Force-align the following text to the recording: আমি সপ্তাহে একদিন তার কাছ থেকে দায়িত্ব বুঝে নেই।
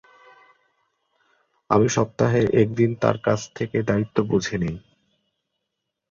আমি 1.69 1.87
সপ্তাহে 1.89 2.41
একদিন 2.53 2.89
তার 2.95 3.17
কাছ 3.17 3.39
থেকে 3.55 3.77
দায়িত্ব 3.83 4.17
বুঝে 4.23 4.55
নেই। 4.57 4.75